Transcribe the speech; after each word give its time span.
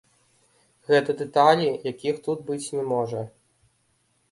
Гэта 0.89 1.11
дэталі, 1.19 1.67
якіх 1.91 2.15
тут 2.27 2.39
быць 2.51 2.61
не 2.79 2.83
можа. 2.95 3.21